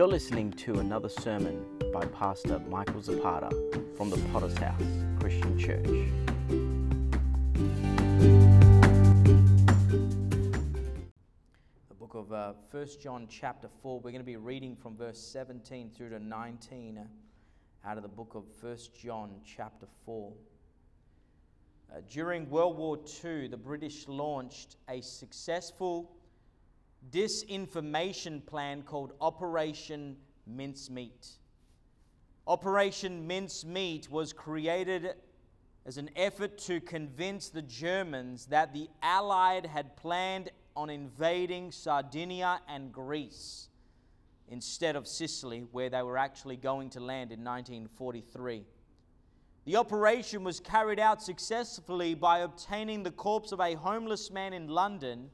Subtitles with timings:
[0.00, 3.50] You're listening to another sermon by Pastor Michael Zapata
[3.98, 4.80] from the Potter's House
[5.20, 5.84] Christian Church.
[11.90, 15.20] The book of uh, 1 John, chapter 4, we're going to be reading from verse
[15.20, 20.32] 17 through to 19 uh, out of the book of 1 John, chapter 4.
[21.92, 26.10] Uh, during World War II, the British launched a successful
[27.10, 31.38] disinformation plan called Operation Mincemeat.
[32.46, 35.14] Operation Mincemeat was created
[35.86, 42.60] as an effort to convince the Germans that the Allied had planned on invading Sardinia
[42.68, 43.68] and Greece
[44.48, 48.64] instead of Sicily, where they were actually going to land in 1943.
[49.64, 54.68] The operation was carried out successfully by obtaining the corpse of a homeless man in
[54.68, 55.30] London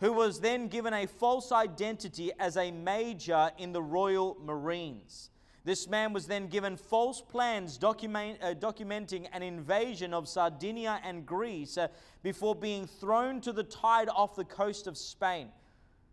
[0.00, 5.30] who was then given a false identity as a major in the Royal Marines.
[5.62, 11.26] This man was then given false plans document, uh, documenting an invasion of Sardinia and
[11.26, 11.88] Greece uh,
[12.22, 15.48] before being thrown to the tide off the coast of Spain.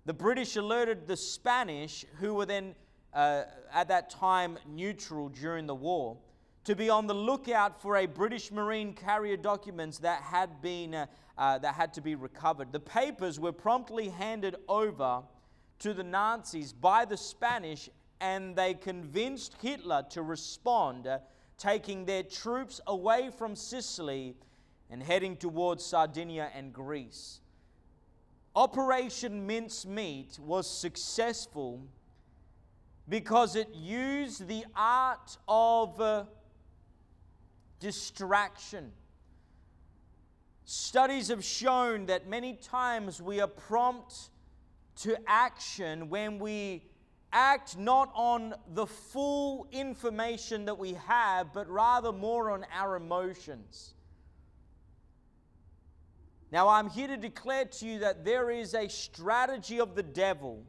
[0.05, 2.75] The British alerted the Spanish, who were then
[3.13, 6.17] uh, at that time neutral during the war,
[6.65, 11.07] to be on the lookout for a British Marine carrier documents that had been
[11.37, 12.71] uh, that had to be recovered.
[12.71, 15.21] The papers were promptly handed over
[15.79, 21.19] to the Nazis by the Spanish, and they convinced Hitler to respond, uh,
[21.57, 24.35] taking their troops away from Sicily
[24.89, 27.41] and heading towards Sardinia and Greece.
[28.55, 31.81] Operation Mincemeat was successful
[33.07, 36.23] because it used the art of uh,
[37.79, 38.91] distraction
[40.69, 44.31] Studies have shown that many times we are prompt
[44.97, 46.83] to action when we
[47.31, 53.93] act not on the full information that we have, but rather more on our emotions.
[56.51, 60.65] Now, I'm here to declare to you that there is a strategy of the devil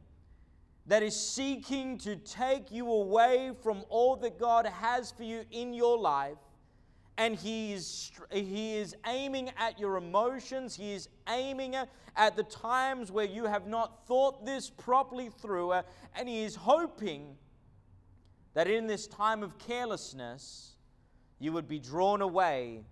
[0.85, 5.73] that is seeking to take you away from all that God has for you in
[5.73, 6.37] your life
[7.19, 10.73] and he is, he is aiming at your emotions.
[10.73, 15.81] He is aiming at the times where you have not thought this properly through, uh,
[16.15, 17.35] and he is hoping
[18.53, 20.77] that in this time of carelessness,
[21.39, 22.85] you would be drawn away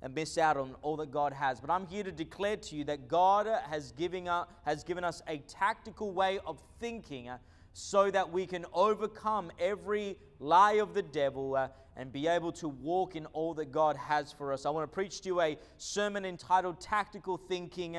[0.00, 1.60] and miss out on all that God has.
[1.60, 5.20] But I'm here to declare to you that God has, giving us, has given us
[5.28, 7.36] a tactical way of thinking uh,
[7.74, 12.68] so that we can overcome every lie of the devil uh, and be able to
[12.68, 14.66] walk in all that God has for us.
[14.66, 17.96] I want to preach to you a sermon entitled Tactical Thinking.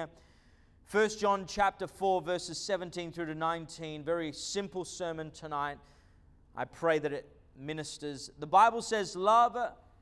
[0.92, 4.04] 1 John chapter 4 verses 17 through to 19.
[4.04, 5.78] Very simple sermon tonight.
[6.56, 8.30] I pray that it ministers.
[8.40, 9.58] The Bible says love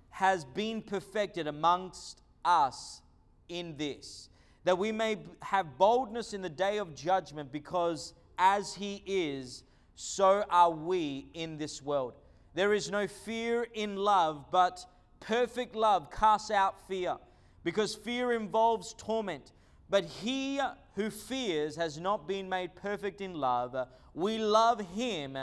[0.09, 3.01] has been perfected amongst us
[3.49, 4.29] in this
[4.63, 9.63] that we may have boldness in the day of judgment because as he is
[9.95, 12.13] so are we in this world.
[12.53, 14.85] There is no fear in love, but
[15.19, 17.17] perfect love casts out fear,
[17.63, 19.51] because fear involves torment.
[19.89, 20.59] But he
[20.95, 23.75] who fears has not been made perfect in love.
[24.13, 25.37] We love him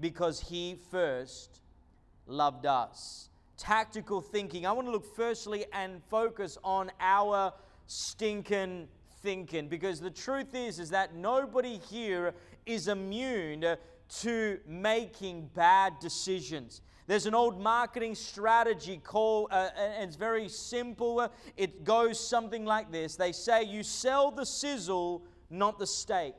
[0.00, 1.60] because he first
[2.26, 3.30] loved us.
[3.56, 4.66] Tactical thinking.
[4.66, 7.52] I want to look firstly and focus on our
[7.86, 8.88] stinking
[9.22, 12.34] thinking because the truth is is that nobody here
[12.66, 13.76] is immune
[14.08, 16.80] to making bad decisions.
[17.06, 21.30] There's an old marketing strategy called, uh, and it's very simple.
[21.56, 26.34] It goes something like this They say, You sell the sizzle, not the steak.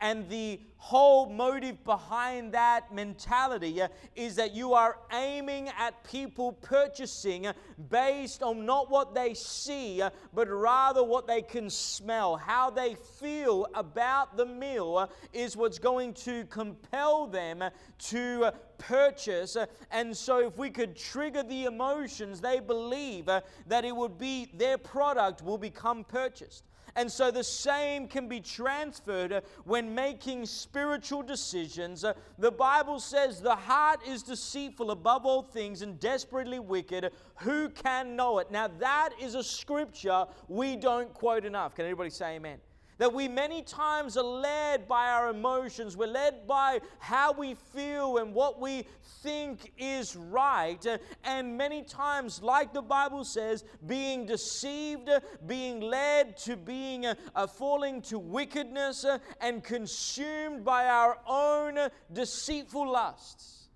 [0.00, 6.52] And the whole motive behind that mentality uh, is that you are aiming at people
[6.52, 7.52] purchasing uh,
[7.90, 12.36] based on not what they see, uh, but rather what they can smell.
[12.36, 17.62] How they feel about the meal is what's going to compel them
[17.98, 19.58] to purchase.
[19.90, 24.78] And so, if we could trigger the emotions, they believe that it would be their
[24.78, 26.64] product will become purchased.
[27.00, 32.04] And so the same can be transferred uh, when making spiritual decisions.
[32.04, 37.10] Uh, the Bible says the heart is deceitful above all things and desperately wicked.
[37.36, 38.50] Who can know it?
[38.50, 41.74] Now, that is a scripture we don't quote enough.
[41.74, 42.58] Can anybody say amen?
[43.00, 45.96] That we many times are led by our emotions.
[45.96, 48.84] We're led by how we feel and what we
[49.22, 50.84] think is right.
[51.24, 55.08] And many times, like the Bible says, being deceived,
[55.46, 61.78] being led to being uh, falling to wickedness uh, and consumed by our own
[62.12, 63.70] deceitful lusts.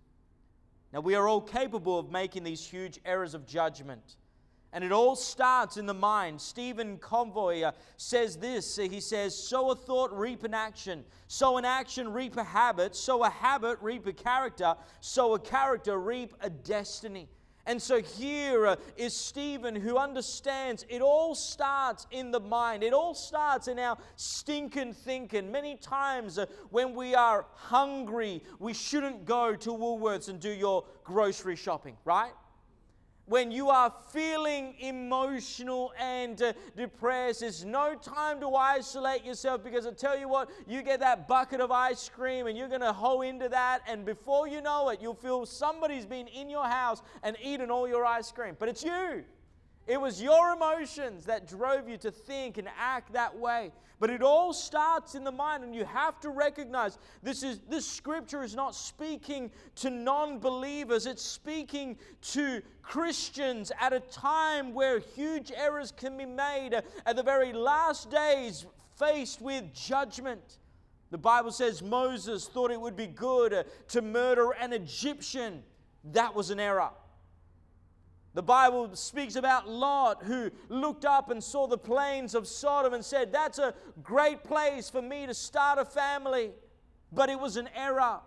[0.93, 4.17] Now, we are all capable of making these huge errors of judgment.
[4.75, 6.41] And it all starts in the mind.
[6.41, 11.05] Stephen Covey uh, says this He says, Sow a thought, reap an action.
[11.29, 12.97] Sow an action, reap a habit.
[12.97, 14.75] Sow a habit, reap a character.
[15.01, 17.29] Sow a character, reap a destiny.
[17.67, 18.77] And so here uh,
[19.09, 22.83] Stephen who understands it all starts in the mind.
[22.83, 25.53] It all starts in our stinking thinking.
[25.53, 30.85] Many times uh, when we are hungry, we shouldn't go to Woolworths and do your
[31.05, 32.33] grocery shopping, right?
[33.27, 39.87] When you are feeling emotional and uh, depressed, it's no time to isolate yourself because
[39.87, 42.93] I tell you what, you get that bucket of ice cream and you're going to
[42.93, 47.03] hoe into that, and before you know it, you'll feel somebody's been in your house
[47.23, 48.57] and eaten all your ice cream.
[48.59, 49.25] But it's you.
[49.87, 53.71] It was your emotions that drove you to think and act that way.
[54.01, 57.87] But it all starts in the mind, and you have to recognize this is this
[57.87, 61.97] scripture is not speaking to non-believers, it's speaking
[62.33, 68.11] to Christians at a time where huge errors can be made at the very last
[68.11, 68.67] days,
[68.99, 70.59] faced with judgment.
[71.11, 75.63] The Bible says Moses thought it would be good to murder an Egyptian.
[76.13, 76.91] That was an error.
[78.35, 83.05] The Bible speaks about Lot, who looked up and saw the plains of Sodom and
[83.05, 86.51] said, That's a great place for me to start a family.
[87.13, 88.19] But it was an error.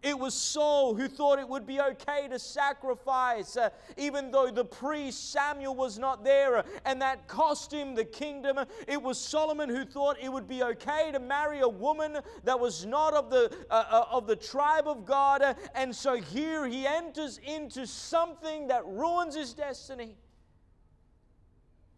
[0.00, 4.64] It was Saul who thought it would be okay to sacrifice, uh, even though the
[4.64, 8.60] priest Samuel was not there, uh, and that cost him the kingdom.
[8.86, 12.86] It was Solomon who thought it would be okay to marry a woman that was
[12.86, 15.42] not of the, uh, uh of the tribe of God.
[15.42, 20.16] Uh, and so here he enters into something that ruins his destiny,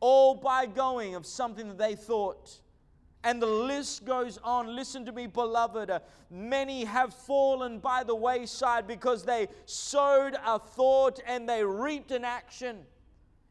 [0.01, 2.61] all by going of something that they thought
[3.23, 4.75] and the list goes on.
[4.75, 5.91] Listen to me, beloved.
[5.91, 6.01] Uh,
[6.31, 12.25] many have fallen by the wayside because they sowed a thought and they reaped an
[12.25, 12.79] action.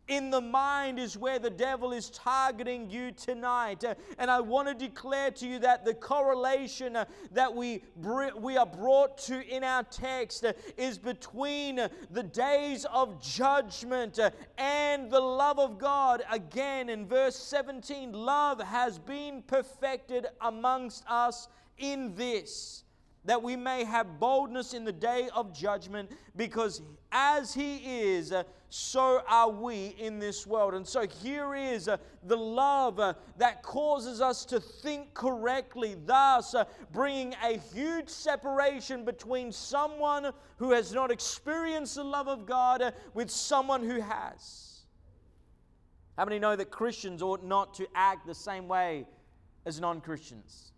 [0.10, 3.84] In the mind is where the devil is targeting you tonight.
[3.84, 8.58] Uh, and I want to declare to you that the correlation uh, that we, we
[8.58, 11.80] are brought to in our text uh, is between
[12.10, 14.18] the days of judgment
[14.58, 16.24] and the love of God.
[16.32, 22.84] Again, in verse 17, love has been perfected amongst us in this
[23.26, 26.82] that we may have boldness in the day of judgment, because
[27.12, 28.34] as He is,
[28.70, 30.76] so are we in this world.
[30.76, 36.54] And so here is uh, the love uh, that causes us to think correctly, thus
[36.54, 42.82] uh, bringing a huge separation between someone who has not experienced the love of God
[42.84, 44.82] uh, with someone who has.
[46.16, 49.08] How many know that Christians ought not to act the same way
[49.66, 50.74] as non Christians?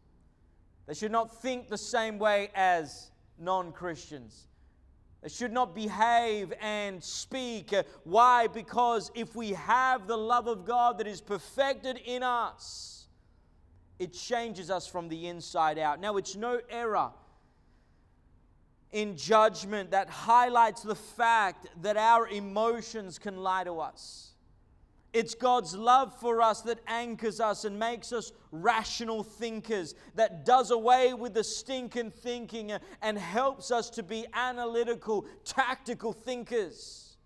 [0.88, 4.48] They should not think the same way as non Christians.
[5.22, 7.74] They should not behave and speak.
[8.04, 8.48] Why?
[8.48, 13.08] Because if we have the love of God that is perfected in us,
[14.00, 16.00] it changes us from the inside out.
[16.00, 17.12] Now, it's no error
[18.92, 24.31] in judgment that highlights the fact that our emotions can lie to us.
[25.14, 30.72] It's God's love for us that anchors us and makes us rational thinkers, that does
[30.72, 37.18] away with the stinking thinking and helps us to be analytical, tactical thinkers.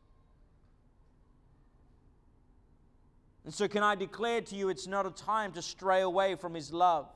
[3.44, 6.56] And so, can I declare to you, it's not a time to stray away from
[6.56, 7.08] His love.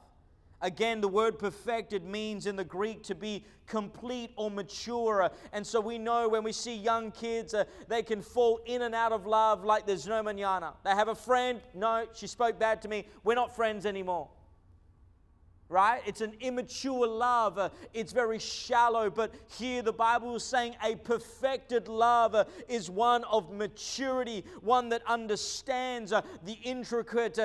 [0.61, 5.29] Again, the word perfected means in the Greek to be complete or mature.
[5.53, 8.93] And so we know when we see young kids, uh, they can fall in and
[8.93, 10.73] out of love like there's no manana.
[10.83, 14.29] They have a friend, no, she spoke bad to me, we're not friends anymore
[15.69, 16.01] right?
[16.05, 17.59] It's an immature love.
[17.59, 19.09] Uh, it's very shallow.
[19.11, 24.89] But here the Bible is saying a perfected love uh, is one of maturity, one
[24.89, 27.37] that understands uh, the intricate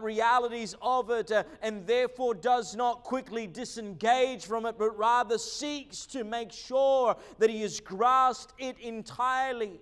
[0.00, 1.32] realities of it
[1.62, 7.48] and therefore does not quickly disengage from it, but rather seeks to make sure that
[7.48, 9.80] he has grasped it entirely.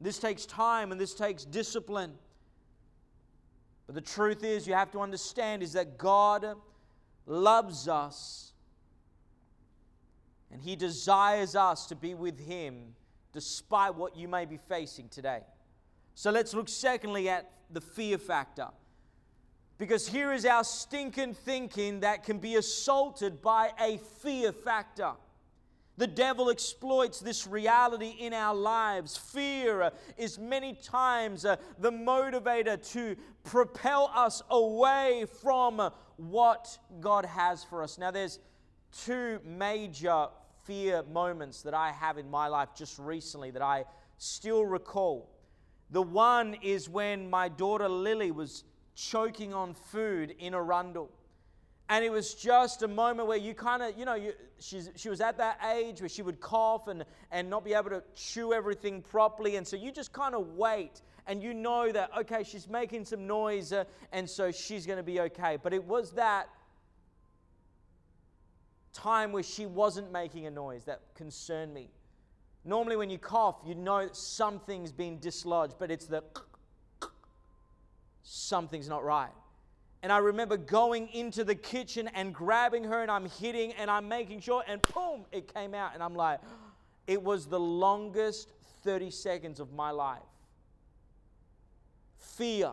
[0.00, 2.12] This takes time and this takes discipline.
[3.86, 6.56] But the truth is, you have to understand is that God
[7.30, 8.52] loves us
[10.52, 12.94] and He desires us to be with Him
[13.32, 15.42] despite what you may be facing today.
[16.14, 18.68] So let's look secondly at the fear factor.
[19.78, 25.12] Because here is our stinking thinking that can be assaulted by a fear factor.
[25.96, 29.16] The devil exploits this reality in our lives.
[29.18, 35.90] Fear uh, is many times uh, the motivator to propel us away from
[36.28, 37.98] what God has for us.
[37.98, 38.38] Now, there's
[38.92, 40.26] two major
[40.64, 43.84] fear moments that I have in my life just recently that I
[44.18, 45.30] still recall.
[45.90, 51.10] The one is when my daughter Lily was choking on food in Arundel.
[51.88, 55.20] And it was just a moment where you kind of, you know, you, she was
[55.20, 59.02] at that age where she would cough and, and not be able to chew everything
[59.02, 59.56] properly.
[59.56, 61.00] And so you just kind of wait
[61.30, 65.04] and you know that, okay, she's making some noise uh, and so she's going to
[65.04, 65.56] be okay.
[65.62, 66.48] But it was that
[68.92, 71.88] time where she wasn't making a noise that concerned me.
[72.64, 76.24] Normally, when you cough, you know something's been dislodged, but it's the
[78.24, 79.30] something's not right.
[80.02, 84.08] And I remember going into the kitchen and grabbing her, and I'm hitting and I'm
[84.08, 85.94] making sure, and boom, it came out.
[85.94, 86.40] And I'm like,
[87.06, 88.50] it was the longest
[88.82, 90.18] 30 seconds of my life.
[92.20, 92.72] Fear.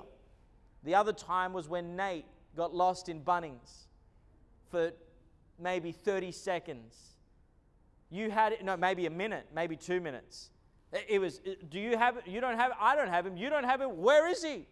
[0.83, 2.25] The other time was when Nate
[2.55, 3.87] got lost in Bunnings
[4.69, 4.91] for
[5.59, 6.95] maybe 30 seconds.
[8.09, 10.51] You had it, no, maybe a minute, maybe two minutes.
[11.09, 12.27] It was, do you have it?
[12.27, 12.77] You don't have it?
[12.79, 13.35] I don't have him.
[13.35, 13.97] You don't have him.
[13.97, 14.67] Where is he?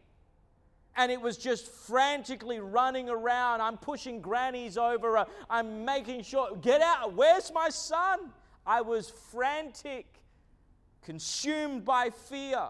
[0.95, 3.61] and it was just frantically running around.
[3.61, 5.17] I'm pushing grannies over.
[5.17, 7.13] Uh, I'm making sure, get out.
[7.13, 8.31] Where's my son?
[8.65, 10.07] I was frantic,
[11.03, 12.69] consumed by fear.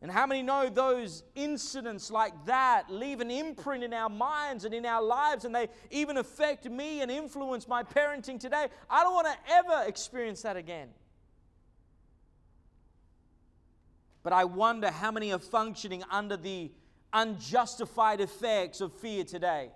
[0.00, 4.72] And how many know those incidents like that leave an imprint in our minds and
[4.72, 8.68] in our lives, and they even affect me and influence my parenting today?
[8.88, 10.88] I don't want to ever experience that again.
[14.22, 16.70] But I wonder how many are functioning under the
[17.12, 19.70] unjustified effects of fear today.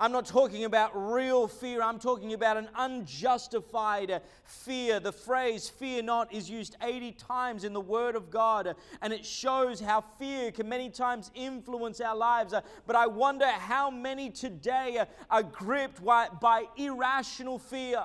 [0.00, 4.98] I'm not talking about real fear, I'm talking about an unjustified fear.
[4.98, 9.26] The phrase fear not is used 80 times in the Word of God, and it
[9.26, 12.54] shows how fear can many times influence our lives.
[12.86, 18.02] But I wonder how many today are gripped by irrational fear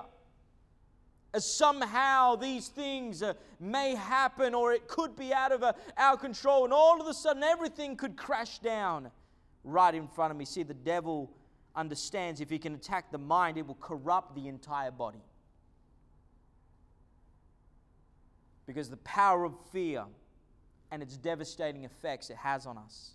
[1.34, 6.18] as somehow these things uh, may happen or it could be out of uh, our
[6.18, 9.12] control, and all of a sudden everything could crash down
[9.64, 10.44] right in front of me.
[10.44, 11.30] See, the devil
[11.76, 15.24] understands if he can attack the mind, it will corrupt the entire body.
[18.66, 20.06] Because the power of fear
[20.92, 23.12] and its devastating effects it has on us.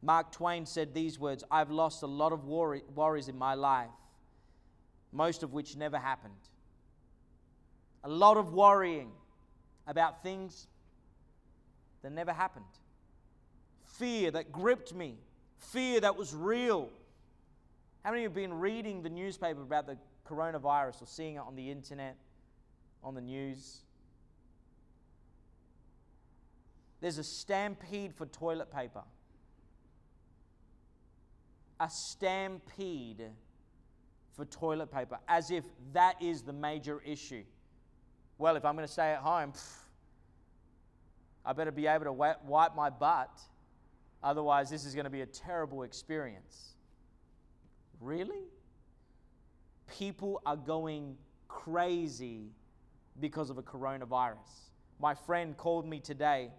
[0.00, 3.90] Mark Twain said these words I've lost a lot of worries in my life,
[5.12, 6.32] most of which never happened.
[8.04, 9.10] A lot of worrying
[9.86, 10.68] about things
[12.08, 12.64] that never happened.
[13.84, 15.18] Fear that gripped me,
[15.58, 16.88] fear that was real.
[18.02, 21.42] How many of you have been reading the newspaper about the coronavirus or seeing it
[21.46, 22.16] on the internet,
[23.04, 23.80] on the news?
[27.00, 29.02] There's a stampede for toilet paper
[31.80, 33.22] a stampede
[34.34, 37.44] for toilet paper, as if that is the major issue.
[38.36, 39.52] Well, if I'm going to stay at home,
[41.48, 43.40] I better be able to wipe my butt.
[44.22, 46.74] Otherwise, this is going to be a terrible experience.
[48.02, 48.42] Really?
[49.98, 51.16] People are going
[51.48, 52.50] crazy
[53.18, 54.68] because of a coronavirus.
[55.00, 56.50] My friend called me today.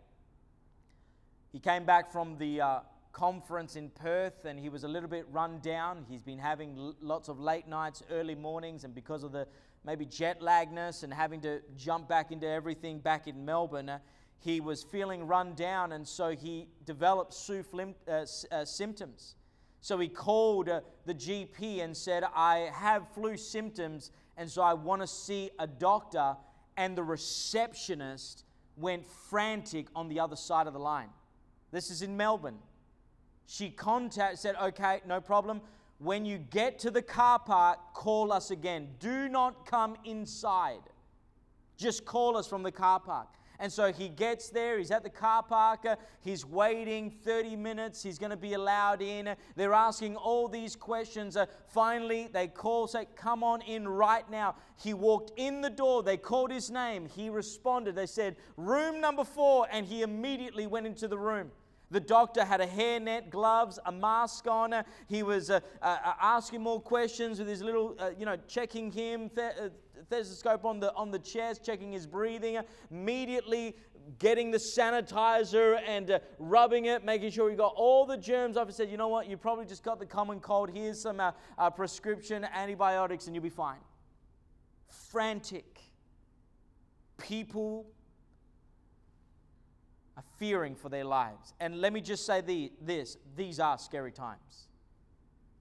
[1.52, 2.80] He came back from the uh,
[3.12, 6.04] conference in Perth and he was a little bit run down.
[6.10, 9.48] He's been having l- lots of late nights, early mornings, and because of the
[9.86, 14.00] maybe jet lagness and having to jump back into everything back in Melbourne, uh,
[14.40, 19.36] he was feeling run down and so he developed SUF uh, uh, symptoms.
[19.82, 24.74] So he called uh, the GP and said, I have flu symptoms and so I
[24.74, 26.36] want to see a doctor.
[26.78, 28.46] And the receptionist
[28.78, 31.10] went frantic on the other side of the line.
[31.72, 32.60] This is in Melbourne.
[33.46, 35.62] She contacted, said, okay, no problem.
[35.98, 38.90] When you get to the car park, call us again.
[39.00, 40.80] Do not come inside.
[41.76, 43.28] Just call us from the car park.
[43.60, 48.02] And so he gets there, he's at the car park, uh, he's waiting 30 minutes,
[48.02, 49.36] he's going to be allowed in.
[49.58, 51.36] They're asking all these questions.
[51.36, 54.56] Uh, finally, they call, say, Come on in right now.
[54.78, 57.96] He walked in the door, they called his name, he responded.
[57.96, 61.52] They said, Room number four, and he immediately went into the room.
[61.92, 64.74] The doctor had a hairnet, gloves, a mask on.
[65.08, 69.30] He was uh, uh, asking more questions with his little, uh, you know, checking him,
[69.30, 69.70] th- uh,
[70.04, 72.60] stethoscope on the, on the chest, checking his breathing,
[72.92, 73.76] immediately
[74.18, 78.68] getting the sanitizer and uh, rubbing it, making sure he got all the germs off.
[78.68, 79.28] He said, You know what?
[79.28, 80.70] You probably just got the common cold.
[80.70, 83.80] Here's some uh, prescription antibiotics, and you'll be fine.
[84.88, 85.80] Frantic.
[87.18, 87.88] People
[90.20, 91.54] are fearing for their lives.
[91.62, 94.68] And let me just say the, this these are scary times.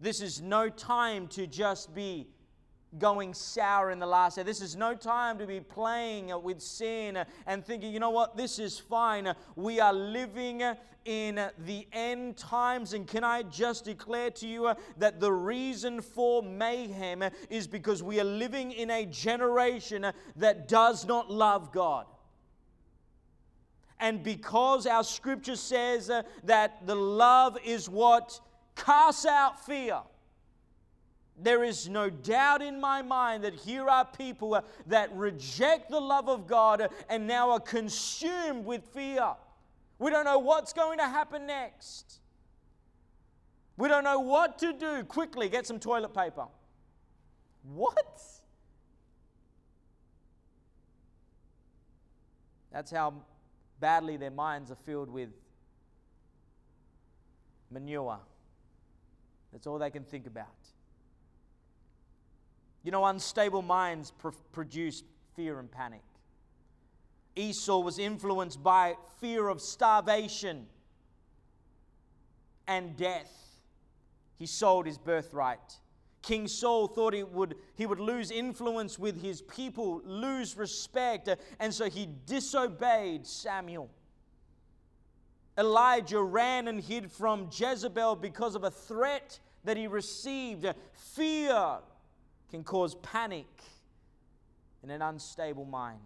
[0.01, 2.27] This is no time to just be
[2.99, 4.43] going sour in the last day.
[4.43, 8.59] This is no time to be playing with sin and thinking, you know what, this
[8.59, 9.33] is fine.
[9.55, 10.63] We are living
[11.05, 12.95] in the end times.
[12.95, 18.19] And can I just declare to you that the reason for mayhem is because we
[18.19, 22.07] are living in a generation that does not love God.
[24.01, 26.11] And because our scripture says
[26.45, 28.41] that the love is what
[28.77, 30.01] casts out fear.
[31.41, 36.01] There is no doubt in my mind that here are people uh, that reject the
[36.01, 39.35] love of God uh, and now are consumed with fear.
[40.01, 42.21] We don't know what's going to happen next.
[43.77, 45.05] We don't know what to do.
[45.05, 46.47] Quickly, get some toilet paper.
[47.63, 48.21] What?
[52.73, 53.15] That's how
[53.81, 55.31] badly their minds are filled with
[57.71, 58.19] manure.
[59.53, 60.47] That's all they can think about.
[62.83, 65.03] You know, unstable minds pr- produce
[65.35, 66.03] fear and panic.
[67.37, 70.67] Esau was influenced by fear of starvation
[72.67, 73.33] and death.
[74.39, 75.79] He sold his birthright.
[76.23, 81.37] King Saul thought he would, he would lose influence with his people, lose respect, uh,
[81.61, 83.91] and so he disobeyed Samuel.
[85.57, 90.67] Elijah ran and hid from Jezebel because of a threat that he received.
[90.93, 91.79] Fear
[92.51, 93.47] can cause panic
[94.83, 95.99] in an unstable mind.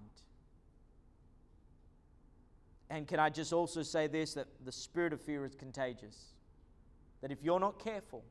[2.88, 6.32] And can I just also say this that the spirit of fear is contagious?
[7.20, 8.24] That if you're not careful,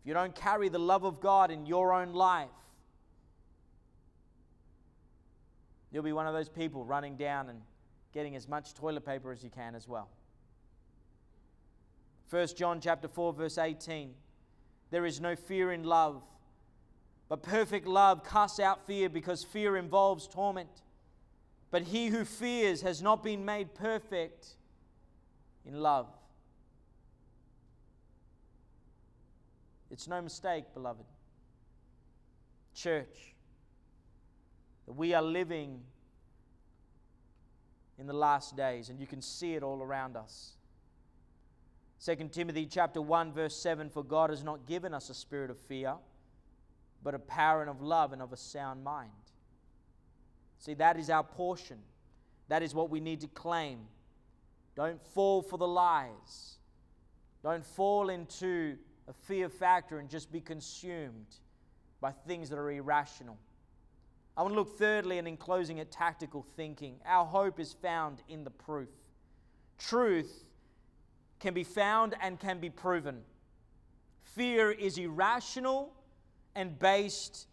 [0.00, 2.48] if you don't carry the love of God in your own life,
[5.90, 7.60] you'll be one of those people running down and
[8.12, 10.08] getting as much toilet paper as you can as well.
[12.30, 14.14] 1 John chapter 4 verse 18
[14.90, 16.22] There is no fear in love
[17.30, 20.82] but perfect love casts out fear because fear involves torment.
[21.70, 24.56] But he who fears has not been made perfect
[25.64, 26.08] in love.
[29.90, 31.04] It's no mistake, beloved.
[32.74, 33.34] Church,
[34.86, 35.80] that we are living
[37.98, 40.52] in the last days, and you can see it all around us.
[42.04, 45.58] 2 Timothy chapter 1 verse 7 for God has not given us a spirit of
[45.58, 45.96] fear
[47.02, 49.10] but a power and of love and of a sound mind.
[50.58, 51.78] See, that is our portion.
[52.48, 53.80] That is what we need to claim.
[54.76, 56.58] Don't fall for the lies.
[57.42, 58.76] Don't fall into
[59.10, 61.26] a fear factor and just be consumed
[62.00, 63.36] by things that are irrational.
[64.36, 66.94] I want to look thirdly and in closing at tactical thinking.
[67.04, 68.88] Our hope is found in the proof.
[69.78, 70.44] Truth
[71.40, 73.22] can be found and can be proven.
[74.22, 75.92] Fear is irrational
[76.54, 77.48] and based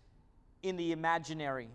[0.62, 1.70] in the imaginary.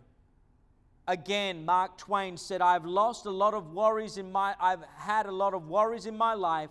[1.09, 5.33] Again, Mark Twain said, I've lost a lot of worries in my I've had a
[5.33, 6.71] lot of worries in my life,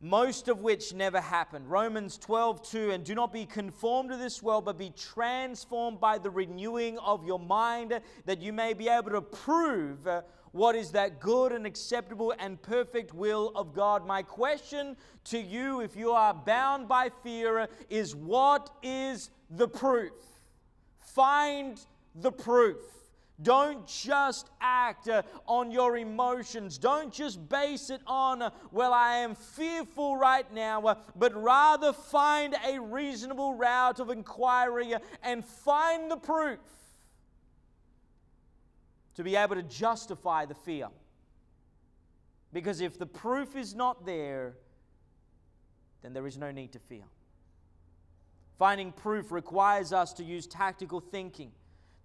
[0.00, 1.70] most of which never happened.
[1.70, 6.18] Romans 12, 2, and do not be conformed to this world, but be transformed by
[6.18, 10.90] the renewing of your mind, that you may be able to prove uh, what is
[10.92, 14.06] that good and acceptable and perfect will of God.
[14.06, 20.12] My question to you, if you are bound by fear, is what is the proof.
[21.00, 21.78] Find
[22.14, 22.95] the proof.
[23.42, 26.78] Don't just act uh, on your emotions.
[26.78, 31.92] Don't just base it on, uh, well, I am fearful right now, uh, but rather
[31.92, 36.58] find a reasonable route of inquiry uh, and find the proof
[39.16, 40.88] to be able to justify the fear.
[42.54, 44.54] Because if the proof is not there,
[46.02, 47.04] then there is no need to fear.
[48.58, 51.52] Finding proof requires us to use tactical thinking.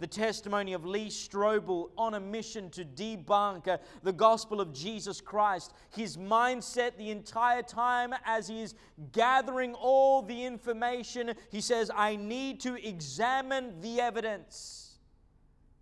[0.02, 5.22] The testimony of Lee Strobel on a mission to debunk uh, the gospel of Jesus
[5.22, 5.74] Christ.
[5.96, 8.74] His mindset the entire time as he is
[9.12, 14.96] gathering all the information, he says, I need to examine the evidence.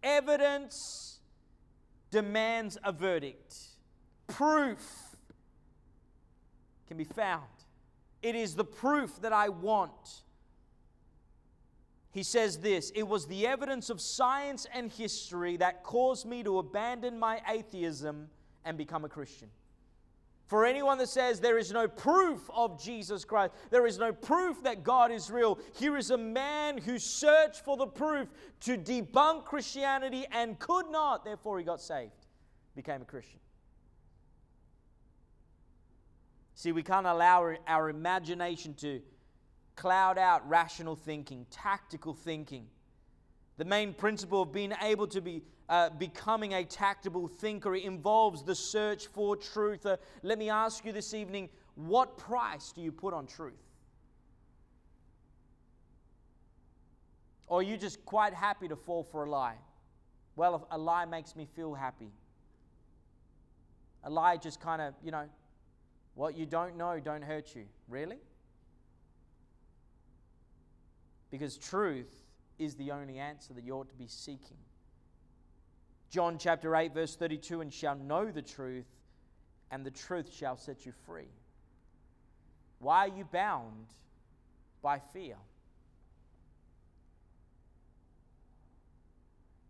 [0.03, 1.19] Evidence
[2.11, 3.55] demands a verdict,
[4.27, 5.15] proof
[6.89, 7.45] can be found.
[8.21, 10.23] It is the proof that I want.
[12.11, 16.57] He says this It was the evidence of science and history that caused me to
[16.59, 18.29] abandon my atheism
[18.65, 19.49] and become a Christian.
[20.47, 24.63] For anyone that says there is no proof of Jesus Christ, there is no proof
[24.63, 28.27] that God is real, here is a man who searched for the proof
[28.61, 32.25] to debunk Christianity and could not, therefore he got saved,
[32.75, 33.39] became a Christian.
[36.55, 39.01] See, we can't allow our, imagination to
[39.79, 42.65] cloud out rational thinking, tactical thinking.
[43.57, 48.55] The main principle of being able to be uh, becoming a tactical thinker involves the
[48.55, 49.85] search for truth.
[49.85, 53.53] Uh, let me ask you this evening what price do you put on truth?
[57.47, 59.55] Or are you just quite happy to fall for a lie?
[60.35, 62.11] Well, a lie makes me feel happy.
[64.03, 65.25] A lie just kind of, you know,
[66.15, 67.63] what you don't know don't hurt you.
[67.87, 68.17] Really?
[71.31, 72.11] Because truth
[72.57, 74.57] is the only answer that you ought to be seeking.
[76.09, 78.87] John chapter 8, verse 32 and shall know the truth,
[79.71, 81.29] and the truth shall set you free.
[82.79, 83.87] Why are you bound
[84.81, 85.35] by fear?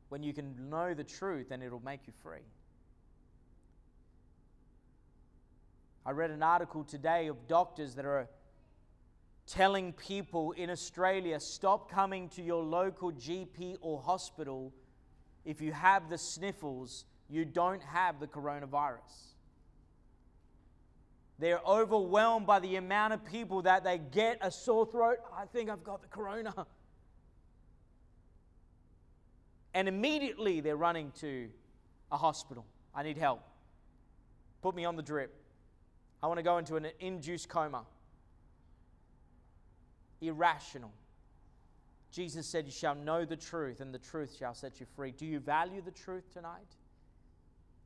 [0.08, 2.46] When you can know the truth and it'll make you free.
[6.06, 8.28] I read an article today of doctors that are
[9.50, 14.72] telling people in Australia stop coming to your local GP or hospital
[15.44, 19.34] if you have the sniffles, you don't have the coronavirus.
[21.40, 25.18] They're overwhelmed by the amount of people that they get a sore throat.
[25.36, 26.54] I think I've got the corona.
[29.74, 31.48] And immediately they're running to
[32.12, 32.66] a hospital.
[32.94, 33.42] I need help.
[34.62, 35.34] Put me on the drip.
[36.22, 37.86] I want to go into an induced coma.
[40.22, 40.92] Irrational.
[42.12, 45.12] Jesus said, You shall know the truth, and the truth shall set you free.
[45.12, 46.76] Do you value the truth tonight?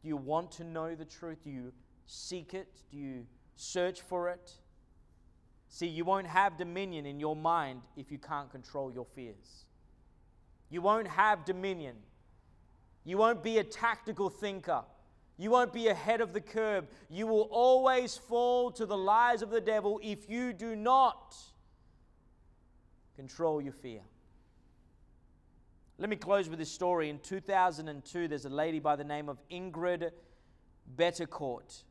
[0.01, 1.43] Do you want to know the truth?
[1.43, 1.73] Do you
[2.05, 2.67] seek it?
[2.91, 4.51] Do you search for it?
[5.67, 9.65] See, you won't have dominion in your mind if you can't control your fears.
[10.69, 11.95] You won't have dominion.
[13.03, 14.83] You won't be a tactical thinker.
[15.37, 16.85] You won't be ahead of the curve.
[17.09, 21.35] You will always fall to the lies of the devil if you do not
[23.15, 24.01] control your fear.
[25.99, 27.09] Let me close with this story.
[27.09, 30.11] In 2002, there's a lady by the name of Ingrid
[30.97, 31.83] Betancourt.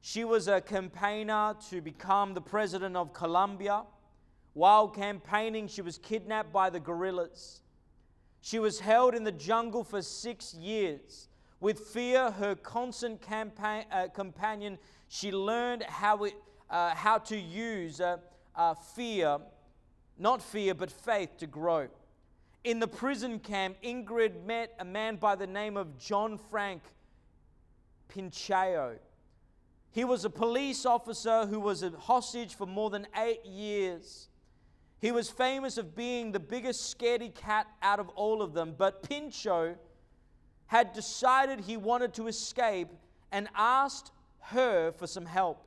[0.00, 3.82] She was a campaigner to become the president of Colombia.
[4.54, 7.60] While campaigning, she was kidnapped by the guerrillas.
[8.40, 11.28] She was held in the jungle for six years.
[11.60, 16.34] With fear, her constant campaign, uh, companion, she learned how, it,
[16.70, 18.18] uh, how to use uh,
[18.54, 19.38] uh fear,
[20.18, 21.88] not fear, but faith to grow.
[22.64, 26.82] In the prison camp, Ingrid met a man by the name of John Frank
[28.08, 28.96] Pinchao.
[29.92, 34.28] He was a police officer who was a hostage for more than eight years.
[34.98, 39.02] He was famous of being the biggest scaredy cat out of all of them, but
[39.02, 39.76] Pinchao
[40.66, 42.88] had decided he wanted to escape
[43.30, 45.66] and asked her for some help.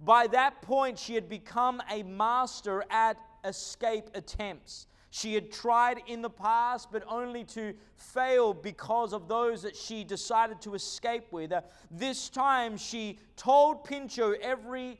[0.00, 4.86] By that point, she had become a master at escape attempts.
[5.10, 10.02] She had tried in the past, but only to fail because of those that she
[10.02, 11.52] decided to escape with.
[11.52, 14.98] Uh, this time, she told Pinchao every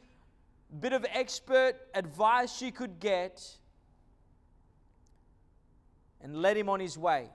[0.81, 3.59] bit of expert advice she could get
[6.21, 7.29] and led him on his way,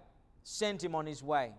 [0.44, 1.52] sent him on his way.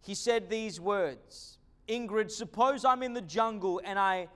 [0.00, 4.28] He said these words Ingrid, suppose I'm in the jungle and I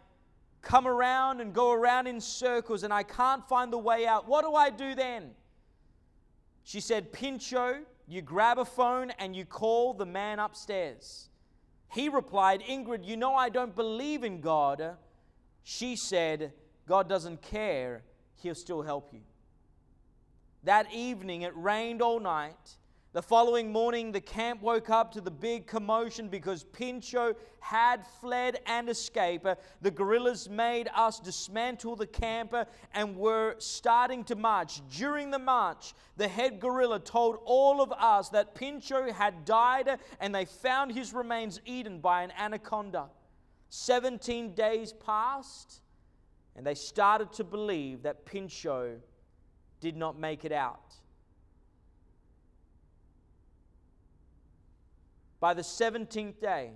[0.65, 4.27] come around and go around in circles and I can't find the way out.
[4.27, 5.31] What do I do then?
[6.65, 11.29] She said, Pinchao, you grab a phone and you call the man upstairs.
[11.89, 14.97] He replied, Ingrid, you know I don't believe in God.
[15.63, 16.53] She said,
[16.89, 18.03] God doesn't care,
[18.37, 19.21] He'll still help you.
[20.65, 22.77] That evening, it rained all night.
[23.15, 28.59] The following morning, the camp woke up to the big commotion because Pinchao had fled
[28.67, 29.47] and escaped.
[29.83, 34.83] The guerrillas made us dismantle the camper and were starting to march.
[34.91, 40.35] During the march, the head guerrilla told all of us that Pinchao had died and
[40.35, 43.11] they found his remains eaten by an anaconda.
[43.69, 45.83] 17 days passed
[46.57, 48.97] and they started to believe that Pinchao
[49.79, 50.97] did not make it out.
[55.41, 56.73] By the 17th day,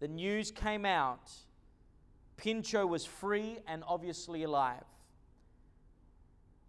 [0.00, 1.30] the news came out
[2.42, 4.82] Pinchao was free and obviously alive.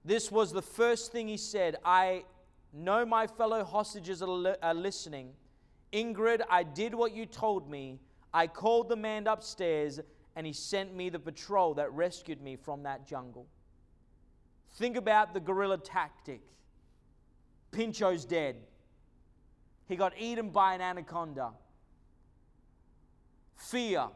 [0.05, 1.77] This was the first thing he said.
[1.83, 2.25] I
[2.73, 5.31] know my fellow hostages are listening.
[5.91, 7.99] Ingrid, I did what you told me.
[8.33, 9.99] I called the man upstairs,
[10.35, 13.47] and he sent me the patrol that rescued me from that jungle.
[14.73, 16.41] Think about the guerrilla tactic.
[17.71, 18.57] Pinchao's dead.
[19.87, 21.51] He got eaten by an anaconda.
[23.55, 24.07] Fear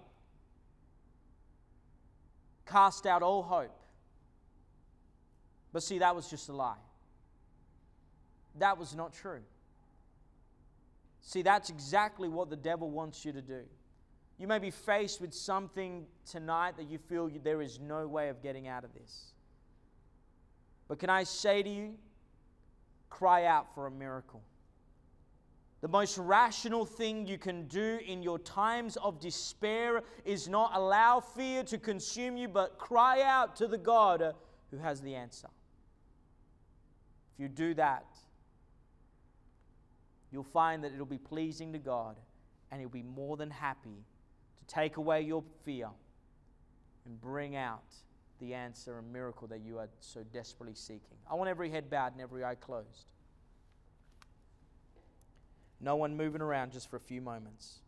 [2.65, 3.71] cast out all hope.
[5.71, 6.75] But see, that was just a lie.
[8.59, 9.41] That was not true.
[11.21, 13.61] See, that's exactly what the devil wants you to do.
[14.37, 18.41] You may be faced with something tonight that you feel there is no way of
[18.41, 19.33] getting out of this.
[20.87, 21.95] But can I say to you,
[23.09, 24.41] cry out for a miracle.
[25.81, 31.19] The most rational thing you can do in your times of despair is not allow
[31.19, 34.33] fear to consume you, but cry out to the God
[34.71, 35.49] who has the answer.
[37.33, 38.05] If you do that,
[40.31, 42.17] you'll find that it'll be pleasing to God
[42.71, 44.03] and He'll be more than happy
[44.57, 45.89] to take away your fear
[47.05, 47.93] and bring out
[48.39, 51.17] the answer and miracle that you are so desperately seeking.
[51.29, 53.05] I want every head bowed and every eye closed.
[55.79, 57.79] No one moving around just for a few moments.